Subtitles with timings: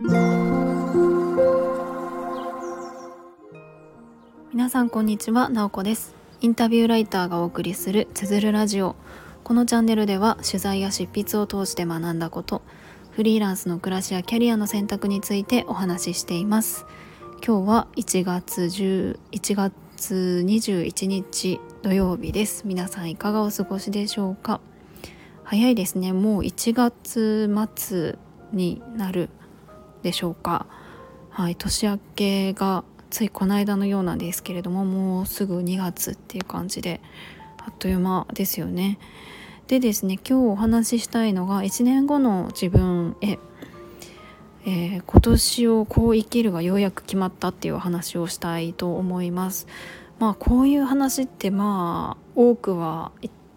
[0.00, 0.12] 皆
[4.70, 6.14] さんこんにちは、なおこです。
[6.40, 8.94] インタビューライターがお送りするつづるラジオ。
[9.42, 12.62] このチャンネルでは取材や執筆を通して学んだこと
[13.10, 16.86] フリーランスの暮らしやキャリアの選択についてお話ししています。
[17.44, 22.68] 今日は1月10 1月21日土曜日です。
[22.68, 24.60] 皆さんいかがお過ごしでしょうか？
[25.42, 26.12] 早いですね。
[26.12, 28.16] もう1月末
[28.52, 29.28] になる
[30.02, 30.66] でしょうか。
[31.30, 37.00] はい年明けがついこの間のようなんですけれどももうすぐ2月っていう感じで
[37.58, 38.98] あっという間ですよね。
[39.66, 43.38] でですね今日お話ししたいのが1年後の自分へ、
[44.64, 49.66] えー、今年をこう生きるがようやく決まったっていうお話をしたいと思います。
[50.18, 53.12] まあこういう話ってまあ多くは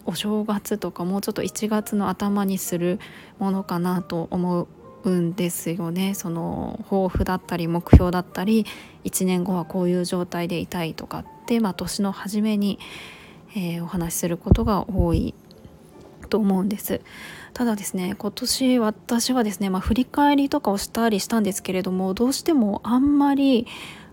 [0.06, 3.00] お正月とかもうちょっと1月の頭にする
[3.40, 4.68] ものかなと思
[5.04, 8.66] うんですよねその抱負だったり目標だったり
[9.04, 12.80] 1年後はこういう状態でいたいとかって、まあ、年の初めに、
[13.56, 15.34] えー、お話しすることが多い
[16.30, 17.02] と思うんです
[17.54, 23.68] ただですね今年私はですね、まあ、振り返りとかをしたりしたんですけれどもどうしてもあんまり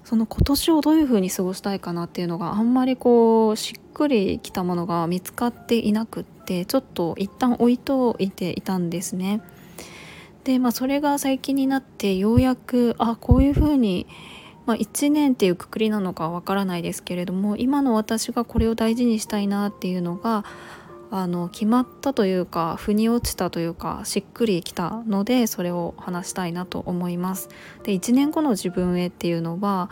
[0.04, 9.42] その今年をどういうふうに過ごしたいかなっていうのがあんまりこうしっくりきたものが見つかっていなくってちょっと一旦置いといていたんですね。
[10.48, 14.06] でまあそれが最近になってようやくあこういうふうに、
[14.64, 20.46] まあ、1年っていうくくりなのかわからないですけれども今の私がこれを大事にしたいなっていうのが
[21.10, 27.50] あの決まったというか腑に落ちたというかしっくりきたのでそれを話したいなと思います。
[27.82, 29.90] で1年後の自分へっていうのは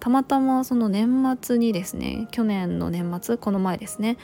[0.00, 4.16] たまたまその年末にですね去年の年末この前ですね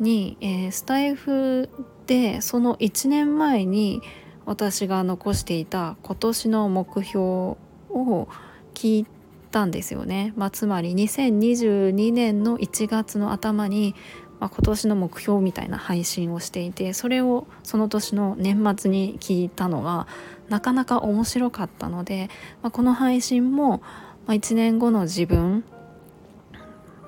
[0.00, 1.68] に、えー、スタイフ
[2.08, 4.02] でその1年前に
[4.48, 8.28] 私が残していた今年の目標を
[8.72, 9.06] 聞い
[9.50, 13.94] たんですよね、まあ、つまり2022年の1月の頭に、
[14.40, 20.06] まあ、今年の目標みたいな配信をしていてそれをその年の年末に聞いたのが
[20.48, 22.30] なかなか面白かったので、
[22.62, 23.82] まあ、この配信も、
[24.28, 25.62] 1年後の自分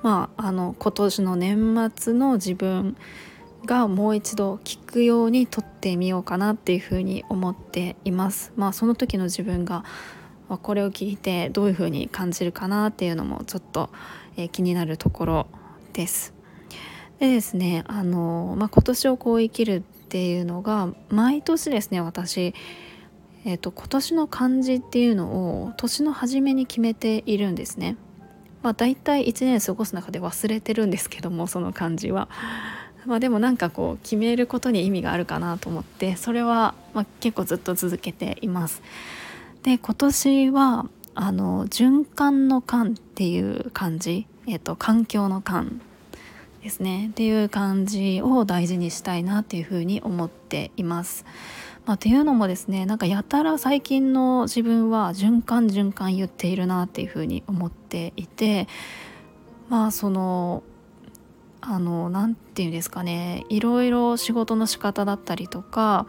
[0.02, 2.96] まああの今年の年末の自分
[3.64, 8.52] がもう一度聞くように撮ってみようかなっていうふうに思っています。
[8.56, 9.84] まあその時の自分が
[10.58, 13.90] これを聞いてどういうふうに感じるかなっていうのもちょっと、
[14.36, 15.46] えー、気になるところ
[15.92, 16.34] です。
[17.18, 22.54] でですねあの、まあ、今年をこう生きるっていうのが毎年ですね私、
[23.44, 27.96] えーと、今年の漢字っていうのを年の初めに決めているんですね。
[28.62, 32.28] まあ、大体1年過ごす中で忘れてるんですけどもその漢字は。
[33.06, 38.82] まあ、でもなんかこう決めることに意味があるかなと思ってそれはま結構ずっと続けています。
[39.62, 45.80] で今年はあの循環の環っていう漢字、えーと、環境の環
[46.62, 51.24] ですねっていう感じを大事にしたいなっていうふうに思っています。
[51.86, 58.68] まあ、っていうのもですねなんかやたら最近の自分は循環循環言っているなっていうふうに思っていて
[59.68, 60.62] まあその
[61.60, 66.06] あの何て言うんですかねいろいろ仕事の仕方だったりとか、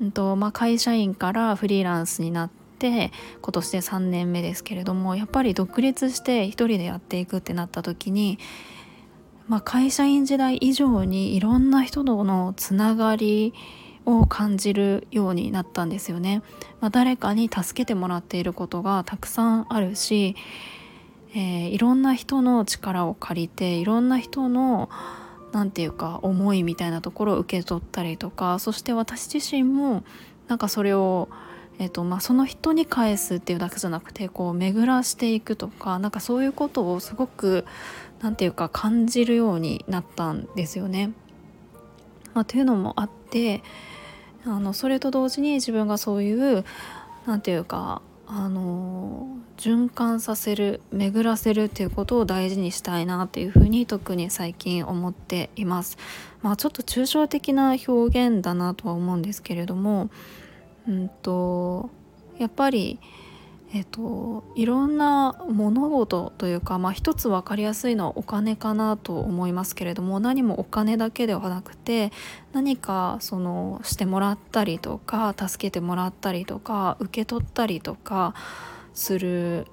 [0.00, 3.12] うんとまあ、会社員からフリーランスになって
[3.42, 8.38] 今年で3年目ですけれどもやっぱり独立して一人でやっていくってなった時に、
[9.48, 13.52] まあ、会社員時代以上にいろんな人とのつながり
[14.06, 16.42] を感じるようになったんですよね。
[16.80, 20.36] まあ、誰かに助けてもらっていることがたくさんあるし
[21.34, 24.88] えー、いろんな人の力を借りていろんな人の
[25.52, 30.04] 何て言うか思いみたいなところを受け取ったりとかそして私自身も
[30.48, 31.28] なんかそれを、
[31.78, 37.64] えーとまあ、その人に返すっていうだけじゃなくてこう巡らしていくとかなんかそういうことをすごく
[38.20, 41.12] 何て言うか感じるようになったんですよね。
[42.34, 43.62] まあ、というのもあって
[44.44, 46.64] あのそれと同時に自分がそういう
[47.26, 55.96] 何て言うかあの循環させる巡らせるっていうことを大事にしたいなっていうふうに特に最近思っています。
[56.42, 60.10] まあちょっと抽象的な表現だなとは思うんですけれども、
[60.88, 61.90] うんと
[62.38, 62.98] やっぱり
[63.74, 72.12] えっと、いろんな物事というか、まあ、一つ分かりやすいのはお金かなと思いますけれども何もお金だけではなくて
[72.52, 78.34] 何かそのしてもらったりとか助けてもらったりとか受け取ったりとか
[78.94, 79.66] する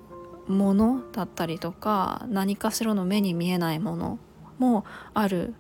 [0.48, 4.20] ものだったりとか何かしらの目に見えないもの
[4.58, 5.54] もある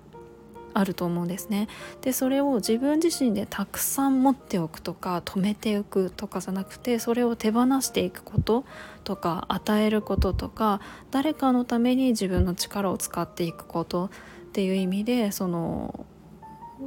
[0.73, 1.67] あると思うんですね。
[2.01, 8.65] でそれを自分自身でたくさん持っておくとか止めておくとかじゃなくてそれを手放していくこと
[9.03, 10.81] とか与えることとか
[11.11, 14.09] 誰かのために自分の力を使っていくことっ
[14.53, 16.05] ていう意味でその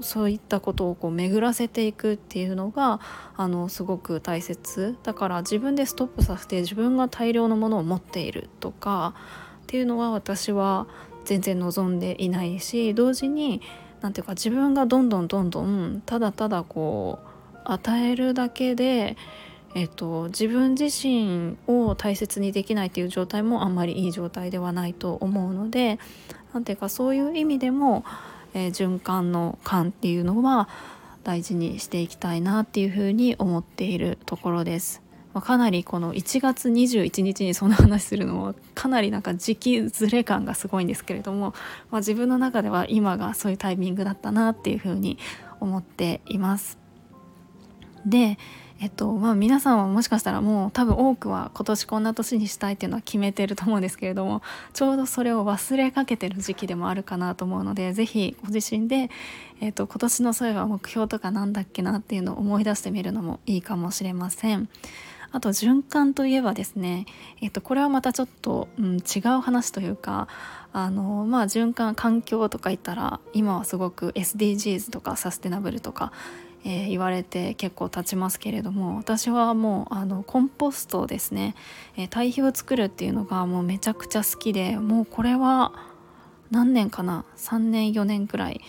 [0.02, 3.00] そういったことをこう巡らせていくっていうのが
[3.36, 9.14] あのすごく大切だから自分でストップさせて自分が大量のものを持っているとか
[9.62, 10.86] っていうのは私は
[11.26, 13.60] 全然望んでいないし同時に
[14.00, 19.16] 何ていうか自分がどんどんどんどんただただこう与えるだけで、
[19.74, 25.98] えっと、自分自身を大切にできないっていう状態もあんまりいい状態ではないと思うので
[26.54, 28.04] 何ていうかそういう意味でも、
[28.54, 30.68] えー、循環の感っていうのは
[31.24, 35.05] 大事にしていきたいなっていうふうに思っているところです。
[35.36, 41.52] まあ、かなりこの1月21日にそんな話するのはかなりなんか時期ずれ感がすごいんですけれども、
[41.90, 45.18] まあ、自分の中では今がそういうタイミングだったなっていうふうに
[45.60, 46.78] 思っています。
[48.06, 48.38] で
[48.78, 54.42] えっとまあ、皆さんはもしかしたらもう多分多くは今年こんな年にしたいっていうのは決めてると思うんですけれども
[54.74, 59.10] ちょうどそれを忘れかけてる時期でもあるかなと思うので是非ご自身で、
[59.62, 64.68] えっと、今年のそういえば目標とかなんだっけなっていうのを思い出してみるのもいいかもしれません。
[65.32, 67.06] あと循環といえばですね、
[67.40, 70.28] えっと、これはまたちょっと、うん、違う話というか
[70.72, 76.12] あのまあ循環環境とか言ったら今はすごく SDGs とかサステナブルとか、
[76.64, 81.54] えー、言われて結構経ちますけれども私はもうあのコンポストですね、
[81.96, 85.72] えー、堆肥を作るっていうのがもうめちゃくちゃ好きでもうこれは
[86.50, 88.60] 何年かな？3年4年くらい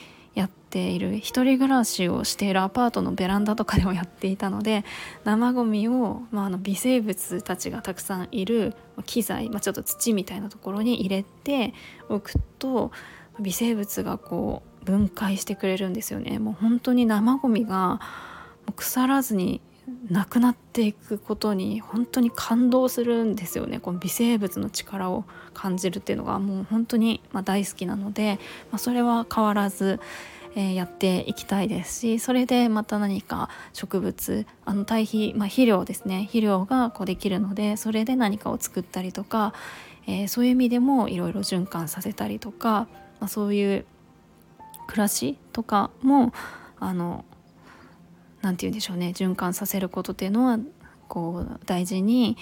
[0.67, 4.83] っている一人暮らしをしているアパートのベランダとかでもやっていたので
[5.23, 8.75] 生ゴミを、まあ、あの微生物たちがたくさんいる
[9.05, 11.73] 機材、まあ、ちょっと土みたいなところに入れて
[12.09, 12.91] おくと
[13.39, 16.39] 微生物がこう分解してくれるんですよね。
[16.39, 17.99] もう本当に生ゴミが
[18.75, 19.61] 腐らずに
[20.09, 25.23] なくなっていくことに本当に感動するんですよねこの微生物の力を
[25.53, 28.37] 感じるっていうのがもう本当にま大好きなので、
[28.69, 30.01] まあ、それは変わらず、
[30.57, 36.21] えー、やっていきたいですしそれでまた何か植物あの堆肥、まあ、肥料ですね。
[36.21, 39.53] 肥料がこうできるのでそれで何かを作ったりとか、
[40.07, 42.87] えー、そういう意味でもいろいろ循環させたりとか、
[43.19, 43.85] まあ、そういう
[44.87, 46.33] 暮らしとかも
[46.79, 47.23] あの
[48.41, 49.13] 何て言うんでしょうね。
[49.15, 50.57] 循環させることっていうのは
[51.07, 52.35] こう大事に、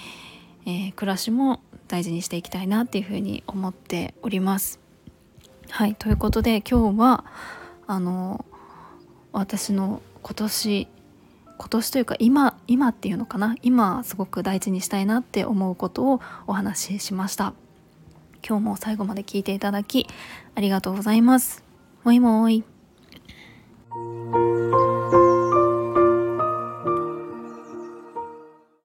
[0.64, 4.80] えー、暮らしも大事にしていきたいなっていうふうに思っております。
[5.68, 5.94] はい。
[5.96, 7.24] ということで今日は
[7.86, 8.44] あの
[9.32, 10.88] 私の今年
[11.58, 17.54] 今年というか今今っていうのかな今すごく大事にしたいなって思うことをお話ししました。
[18.46, 20.06] 今日も最後まで聞いていただき
[20.54, 21.64] ありがとうございます。
[22.04, 22.75] もいもい。